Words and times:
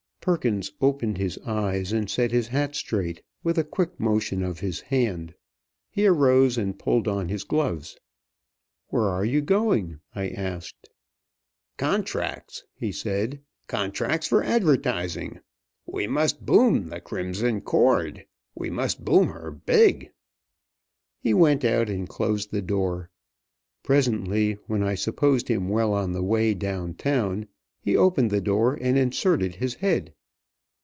Perkins 0.23 0.71
opened 0.81 1.17
his 1.17 1.39
eyes 1.39 1.91
and 1.91 2.07
set 2.07 2.29
his 2.29 2.49
hat 2.49 2.75
straight 2.75 3.23
with 3.43 3.57
a 3.57 3.63
quick 3.63 3.99
motion 3.99 4.43
of 4.43 4.59
his 4.59 4.79
hand. 4.79 5.33
He 5.89 6.05
arose 6.05 6.59
and 6.59 6.77
polled 6.77 7.07
on 7.07 7.27
his 7.27 7.43
gloves. 7.43 7.97
"Where 8.89 9.05
are 9.09 9.25
you 9.25 9.41
going?" 9.41 9.99
I 10.13 10.29
asked. 10.29 10.91
"Contracts!" 11.79 12.63
he 12.75 12.91
said. 12.91 13.41
"Contracts 13.65 14.27
for 14.27 14.43
advertising! 14.43 15.39
We 15.87 16.05
most 16.05 16.45
boom 16.45 16.89
'The 16.89 17.01
Crimson 17.01 17.61
Cord!' 17.61 18.27
We 18.53 18.69
must 18.69 19.03
boom 19.03 19.29
her 19.29 19.49
big!" 19.49 20.11
He 21.17 21.33
went 21.33 21.65
out 21.65 21.89
and 21.89 22.07
closed 22.07 22.51
the 22.51 22.61
door. 22.61 23.09
Presently, 23.81 24.59
when 24.67 24.83
I 24.83 24.93
supposed 24.93 25.47
him 25.47 25.67
well 25.67 25.95
on 25.95 26.11
the 26.11 26.21
way 26.21 26.53
down 26.53 26.93
town, 26.93 27.47
he 27.83 27.97
opened 27.97 28.29
the 28.29 28.41
door 28.41 28.77
and 28.79 28.95
inserted 28.95 29.55
his 29.55 29.73
head. 29.73 30.13